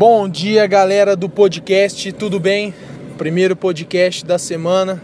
Bom 0.00 0.30
dia, 0.30 0.66
galera 0.66 1.14
do 1.14 1.28
podcast, 1.28 2.10
tudo 2.12 2.40
bem? 2.40 2.72
Primeiro 3.18 3.54
podcast 3.54 4.24
da 4.24 4.38
semana. 4.38 4.98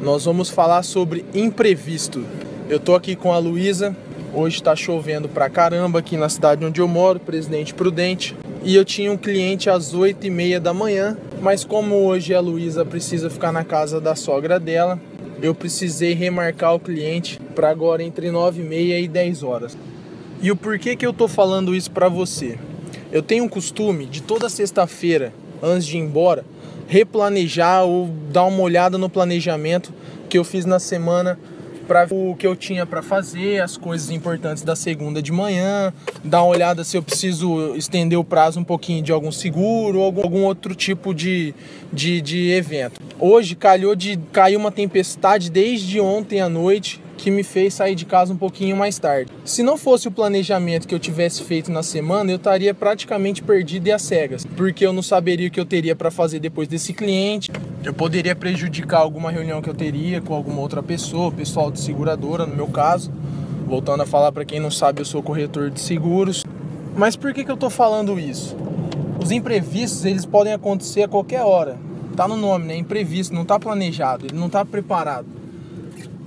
Nós 0.00 0.26
vamos 0.26 0.48
falar 0.48 0.84
sobre 0.84 1.24
imprevisto. 1.34 2.24
Eu 2.68 2.78
tô 2.78 2.94
aqui 2.94 3.16
com 3.16 3.32
a 3.32 3.38
Luísa. 3.38 3.96
Hoje 4.32 4.62
tá 4.62 4.76
chovendo 4.76 5.28
pra 5.28 5.50
caramba 5.50 5.98
aqui 5.98 6.16
na 6.16 6.28
cidade 6.28 6.64
onde 6.64 6.80
eu 6.80 6.86
moro, 6.86 7.18
Presidente 7.18 7.74
Prudente. 7.74 8.36
E 8.62 8.76
eu 8.76 8.84
tinha 8.84 9.10
um 9.10 9.16
cliente 9.16 9.68
às 9.68 9.92
8 9.92 10.28
e 10.28 10.30
meia 10.30 10.60
da 10.60 10.72
manhã, 10.72 11.18
mas 11.42 11.64
como 11.64 11.96
hoje 11.96 12.32
a 12.32 12.38
Luísa 12.38 12.84
precisa 12.84 13.28
ficar 13.28 13.50
na 13.50 13.64
casa 13.64 14.00
da 14.00 14.14
sogra 14.14 14.60
dela, 14.60 15.00
eu 15.42 15.52
precisei 15.52 16.14
remarcar 16.14 16.76
o 16.76 16.78
cliente 16.78 17.40
para 17.56 17.70
agora 17.70 18.04
entre 18.04 18.30
9 18.30 18.60
e 18.60 18.64
meia 18.64 19.00
e 19.00 19.08
10 19.08 19.42
horas. 19.42 19.76
E 20.40 20.52
o 20.52 20.54
porquê 20.54 20.94
que 20.94 21.04
eu 21.04 21.12
tô 21.12 21.26
falando 21.26 21.74
isso 21.74 21.90
para 21.90 22.08
você? 22.08 22.56
Eu 23.10 23.22
tenho 23.22 23.44
um 23.44 23.48
costume 23.48 24.04
de 24.04 24.22
toda 24.22 24.50
sexta-feira, 24.50 25.32
antes 25.62 25.86
de 25.86 25.96
ir 25.96 26.00
embora, 26.00 26.44
replanejar 26.86 27.84
ou 27.84 28.08
dar 28.30 28.44
uma 28.44 28.60
olhada 28.62 28.98
no 28.98 29.08
planejamento 29.08 29.94
que 30.28 30.36
eu 30.36 30.44
fiz 30.44 30.66
na 30.66 30.78
semana 30.78 31.38
para 31.86 32.06
o 32.10 32.36
que 32.36 32.46
eu 32.46 32.54
tinha 32.54 32.84
para 32.84 33.02
fazer, 33.02 33.62
as 33.62 33.78
coisas 33.78 34.10
importantes 34.10 34.62
da 34.62 34.76
segunda 34.76 35.22
de 35.22 35.32
manhã, 35.32 35.90
dar 36.22 36.42
uma 36.42 36.50
olhada 36.50 36.84
se 36.84 36.98
eu 36.98 37.02
preciso 37.02 37.74
estender 37.76 38.18
o 38.18 38.22
prazo 38.22 38.60
um 38.60 38.64
pouquinho 38.64 39.02
de 39.02 39.10
algum 39.10 39.32
seguro 39.32 40.00
ou 40.00 40.04
algum, 40.04 40.42
outro 40.42 40.74
tipo 40.74 41.14
de, 41.14 41.54
de, 41.90 42.20
de 42.20 42.50
evento. 42.50 43.00
Hoje 43.18 43.54
calhou 43.54 43.96
de 43.96 44.18
cair 44.30 44.56
uma 44.56 44.70
tempestade 44.70 45.50
desde 45.50 45.98
ontem 45.98 46.42
à 46.42 46.48
noite 46.50 47.00
que 47.18 47.30
me 47.30 47.42
fez 47.42 47.74
sair 47.74 47.94
de 47.94 48.06
casa 48.06 48.32
um 48.32 48.36
pouquinho 48.36 48.76
mais 48.76 48.98
tarde. 48.98 49.30
Se 49.44 49.62
não 49.62 49.76
fosse 49.76 50.06
o 50.08 50.10
planejamento 50.10 50.86
que 50.86 50.94
eu 50.94 50.98
tivesse 50.98 51.42
feito 51.42 51.70
na 51.70 51.82
semana, 51.82 52.30
eu 52.30 52.36
estaria 52.36 52.72
praticamente 52.72 53.42
perdido 53.42 53.88
e 53.88 53.92
às 53.92 54.02
cegas, 54.02 54.46
porque 54.56 54.86
eu 54.86 54.92
não 54.92 55.02
saberia 55.02 55.48
o 55.48 55.50
que 55.50 55.60
eu 55.60 55.66
teria 55.66 55.96
para 55.96 56.10
fazer 56.10 56.38
depois 56.38 56.68
desse 56.68 56.94
cliente. 56.94 57.50
Eu 57.84 57.92
poderia 57.92 58.36
prejudicar 58.36 59.00
alguma 59.00 59.30
reunião 59.30 59.60
que 59.60 59.68
eu 59.68 59.74
teria 59.74 60.20
com 60.20 60.32
alguma 60.32 60.60
outra 60.60 60.82
pessoa, 60.82 61.32
pessoal 61.32 61.70
de 61.70 61.80
seguradora, 61.80 62.46
no 62.46 62.54
meu 62.54 62.68
caso. 62.68 63.10
Voltando 63.66 64.02
a 64.02 64.06
falar 64.06 64.32
para 64.32 64.44
quem 64.44 64.60
não 64.60 64.70
sabe, 64.70 65.00
eu 65.00 65.04
sou 65.04 65.22
corretor 65.22 65.70
de 65.70 65.80
seguros. 65.80 66.44
Mas 66.96 67.16
por 67.16 67.34
que, 67.34 67.44
que 67.44 67.50
eu 67.50 67.54
estou 67.54 67.68
falando 67.68 68.18
isso? 68.18 68.56
Os 69.22 69.30
imprevistos, 69.32 70.04
eles 70.04 70.24
podem 70.24 70.52
acontecer 70.52 71.02
a 71.02 71.08
qualquer 71.08 71.42
hora. 71.42 71.78
Tá 72.16 72.26
no 72.26 72.36
nome, 72.36 72.66
né? 72.66 72.76
Imprevisto, 72.76 73.34
não 73.34 73.42
está 73.42 73.58
planejado, 73.58 74.26
ele 74.26 74.38
não 74.38 74.46
está 74.46 74.64
preparado. 74.64 75.37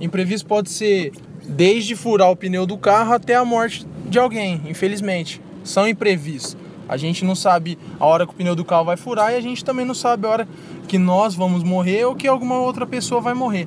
Imprevisto 0.00 0.46
pode 0.46 0.70
ser 0.70 1.12
desde 1.46 1.96
furar 1.96 2.30
o 2.30 2.36
pneu 2.36 2.66
do 2.66 2.76
carro 2.76 3.12
até 3.12 3.34
a 3.34 3.44
morte 3.44 3.86
de 4.06 4.18
alguém, 4.18 4.60
infelizmente. 4.68 5.40
São 5.64 5.86
imprevistos. 5.86 6.56
A 6.88 6.96
gente 6.96 7.24
não 7.24 7.34
sabe 7.34 7.78
a 7.98 8.04
hora 8.04 8.26
que 8.26 8.32
o 8.32 8.36
pneu 8.36 8.54
do 8.54 8.64
carro 8.64 8.84
vai 8.84 8.96
furar 8.96 9.32
e 9.32 9.36
a 9.36 9.40
gente 9.40 9.64
também 9.64 9.84
não 9.84 9.94
sabe 9.94 10.26
a 10.26 10.30
hora 10.30 10.48
que 10.86 10.98
nós 10.98 11.34
vamos 11.34 11.62
morrer 11.62 12.04
ou 12.04 12.14
que 12.14 12.28
alguma 12.28 12.58
outra 12.58 12.86
pessoa 12.86 13.20
vai 13.20 13.34
morrer. 13.34 13.66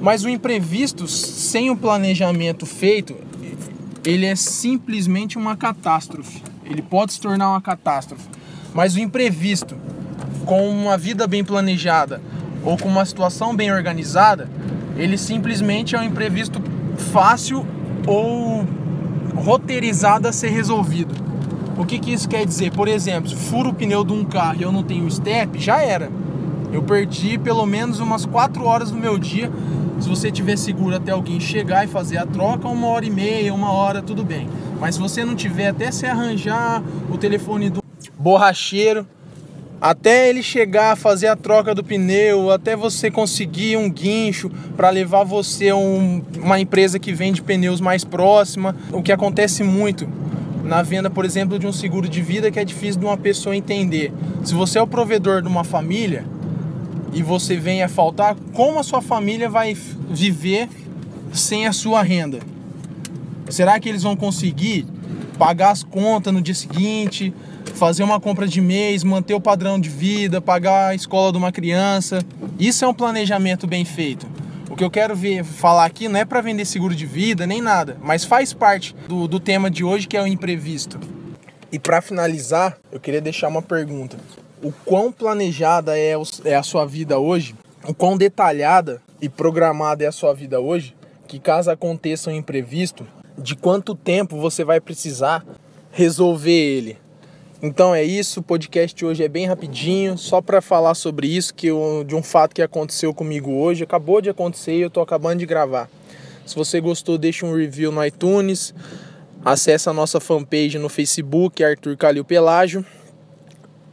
Mas 0.00 0.24
o 0.24 0.28
imprevisto, 0.28 1.06
sem 1.06 1.70
o 1.70 1.76
planejamento 1.76 2.66
feito, 2.66 3.16
ele 4.04 4.26
é 4.26 4.36
simplesmente 4.36 5.38
uma 5.38 5.56
catástrofe. 5.56 6.42
Ele 6.64 6.82
pode 6.82 7.12
se 7.12 7.20
tornar 7.20 7.50
uma 7.50 7.60
catástrofe. 7.60 8.28
Mas 8.74 8.94
o 8.94 9.00
imprevisto, 9.00 9.76
com 10.44 10.68
uma 10.68 10.98
vida 10.98 11.26
bem 11.26 11.44
planejada 11.44 12.20
ou 12.62 12.76
com 12.76 12.88
uma 12.88 13.04
situação 13.04 13.54
bem 13.54 13.72
organizada, 13.72 14.50
ele 14.96 15.18
simplesmente 15.18 15.94
é 15.94 16.00
um 16.00 16.02
imprevisto 16.02 16.60
fácil 17.12 17.66
ou 18.06 18.64
roteirizado 19.34 20.28
a 20.28 20.32
ser 20.32 20.48
resolvido. 20.48 21.14
O 21.76 21.84
que, 21.84 21.98
que 21.98 22.12
isso 22.12 22.28
quer 22.28 22.46
dizer? 22.46 22.72
Por 22.72 22.88
exemplo, 22.88 23.28
se 23.28 23.36
furo 23.36 23.70
o 23.70 23.74
pneu 23.74 24.02
de 24.02 24.12
um 24.12 24.24
carro 24.24 24.56
e 24.58 24.62
eu 24.62 24.72
não 24.72 24.82
tenho 24.82 25.10
step, 25.10 25.58
já 25.58 25.82
era. 25.82 26.10
Eu 26.72 26.82
perdi 26.82 27.38
pelo 27.38 27.66
menos 27.66 28.00
umas 28.00 28.24
4 28.24 28.64
horas 28.64 28.90
do 28.90 28.96
meu 28.96 29.18
dia. 29.18 29.50
Se 30.00 30.08
você 30.08 30.30
tiver 30.30 30.56
seguro 30.56 30.96
até 30.96 31.12
alguém 31.12 31.38
chegar 31.38 31.84
e 31.84 31.88
fazer 31.88 32.18
a 32.18 32.26
troca, 32.26 32.66
uma 32.68 32.86
hora 32.86 33.04
e 33.04 33.10
meia, 33.10 33.52
uma 33.52 33.70
hora, 33.70 34.02
tudo 34.02 34.24
bem. 34.24 34.48
Mas 34.80 34.94
se 34.94 35.00
você 35.00 35.24
não 35.24 35.34
tiver, 35.34 35.68
até 35.68 35.90
se 35.90 36.06
arranjar 36.06 36.82
o 37.10 37.16
telefone 37.16 37.70
do 37.70 37.82
borracheiro, 38.18 39.06
até 39.80 40.28
ele 40.28 40.42
chegar 40.42 40.92
a 40.92 40.96
fazer 40.96 41.26
a 41.26 41.36
troca 41.36 41.74
do 41.74 41.84
pneu, 41.84 42.50
até 42.50 42.74
você 42.74 43.10
conseguir 43.10 43.76
um 43.76 43.90
guincho 43.90 44.50
para 44.76 44.90
levar 44.90 45.24
você 45.24 45.68
a 45.68 45.76
um, 45.76 46.22
uma 46.38 46.58
empresa 46.58 46.98
que 46.98 47.12
vende 47.12 47.42
pneus 47.42 47.80
mais 47.80 48.04
próxima, 48.04 48.74
o 48.92 49.02
que 49.02 49.12
acontece 49.12 49.62
muito 49.62 50.08
na 50.64 50.82
venda, 50.82 51.08
por 51.08 51.24
exemplo, 51.24 51.58
de 51.58 51.66
um 51.66 51.72
seguro 51.72 52.08
de 52.08 52.20
vida 52.20 52.50
que 52.50 52.58
é 52.58 52.64
difícil 52.64 53.00
de 53.00 53.06
uma 53.06 53.16
pessoa 53.16 53.54
entender. 53.54 54.12
Se 54.44 54.54
você 54.54 54.78
é 54.78 54.82
o 54.82 54.86
provedor 54.86 55.42
de 55.42 55.48
uma 55.48 55.62
família 55.62 56.24
e 57.12 57.22
você 57.22 57.56
vem 57.56 57.82
a 57.82 57.88
faltar, 57.88 58.34
como 58.52 58.78
a 58.78 58.82
sua 58.82 59.00
família 59.00 59.48
vai 59.48 59.76
viver 60.10 60.68
sem 61.32 61.66
a 61.66 61.72
sua 61.72 62.02
renda? 62.02 62.40
Será 63.48 63.78
que 63.78 63.88
eles 63.88 64.02
vão 64.02 64.16
conseguir 64.16 64.86
pagar 65.38 65.70
as 65.70 65.82
contas 65.82 66.32
no 66.32 66.40
dia 66.40 66.54
seguinte? 66.54 67.32
fazer 67.76 68.02
uma 68.02 68.18
compra 68.18 68.48
de 68.48 68.60
mês, 68.60 69.04
manter 69.04 69.34
o 69.34 69.40
padrão 69.40 69.78
de 69.78 69.90
vida, 69.90 70.40
pagar 70.40 70.88
a 70.88 70.94
escola 70.94 71.30
de 71.30 71.38
uma 71.38 71.52
criança. 71.52 72.20
Isso 72.58 72.84
é 72.84 72.88
um 72.88 72.94
planejamento 72.94 73.66
bem 73.66 73.84
feito. 73.84 74.26
O 74.70 74.74
que 74.74 74.82
eu 74.82 74.90
quero 74.90 75.14
ver, 75.14 75.44
falar 75.44 75.84
aqui 75.84 76.08
não 76.08 76.18
é 76.18 76.24
para 76.24 76.40
vender 76.40 76.64
seguro 76.64 76.94
de 76.94 77.06
vida 77.06 77.46
nem 77.46 77.60
nada, 77.60 77.96
mas 78.02 78.24
faz 78.24 78.52
parte 78.52 78.94
do, 79.06 79.28
do 79.28 79.38
tema 79.38 79.70
de 79.70 79.84
hoje 79.84 80.08
que 80.08 80.16
é 80.16 80.22
o 80.22 80.26
imprevisto. 80.26 80.98
E 81.70 81.78
para 81.78 82.00
finalizar, 82.00 82.78
eu 82.90 82.98
queria 82.98 83.20
deixar 83.20 83.48
uma 83.48 83.62
pergunta: 83.62 84.16
o 84.62 84.72
quão 84.84 85.12
planejada 85.12 85.96
é, 85.98 86.14
é 86.44 86.54
a 86.54 86.62
sua 86.62 86.86
vida 86.86 87.18
hoje? 87.18 87.54
O 87.86 87.94
quão 87.94 88.16
detalhada 88.16 89.00
e 89.20 89.28
programada 89.28 90.02
é 90.02 90.06
a 90.06 90.12
sua 90.12 90.34
vida 90.34 90.60
hoje? 90.60 90.95
Que 91.26 91.38
caso 91.38 91.70
aconteça 91.70 92.30
um 92.30 92.34
imprevisto, 92.34 93.06
de 93.36 93.56
quanto 93.56 93.94
tempo 93.94 94.36
você 94.38 94.64
vai 94.64 94.80
precisar 94.80 95.44
resolver 95.90 96.50
ele? 96.50 96.98
Então 97.60 97.94
é 97.94 98.04
isso, 98.04 98.40
o 98.40 98.42
podcast 98.42 99.04
hoje 99.04 99.24
é 99.24 99.28
bem 99.28 99.46
rapidinho, 99.46 100.16
só 100.16 100.40
para 100.40 100.60
falar 100.60 100.94
sobre 100.94 101.26
isso, 101.26 101.54
que 101.54 101.68
eu, 101.68 102.04
de 102.06 102.14
um 102.14 102.22
fato 102.22 102.54
que 102.54 102.62
aconteceu 102.62 103.14
comigo 103.14 103.50
hoje, 103.50 103.82
acabou 103.82 104.20
de 104.20 104.28
acontecer 104.28 104.76
e 104.76 104.82
eu 104.82 104.90
tô 104.90 105.00
acabando 105.00 105.40
de 105.40 105.46
gravar. 105.46 105.88
Se 106.44 106.54
você 106.54 106.80
gostou, 106.80 107.18
deixa 107.18 107.44
um 107.44 107.56
review 107.56 107.90
no 107.90 108.04
iTunes, 108.04 108.74
acessa 109.44 109.90
a 109.90 109.94
nossa 109.94 110.20
fanpage 110.20 110.78
no 110.78 110.88
Facebook, 110.88 111.64
Arthur 111.64 111.96
Calil 111.96 112.24
Pelágio. 112.24 112.84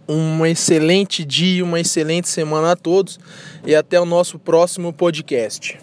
Um 0.07 0.45
excelente 0.45 1.23
dia, 1.23 1.63
uma 1.63 1.79
excelente 1.79 2.27
semana 2.27 2.73
a 2.73 2.75
todos 2.75 3.17
e 3.65 3.73
até 3.73 3.99
o 3.99 4.05
nosso 4.05 4.37
próximo 4.37 4.91
podcast. 4.91 5.79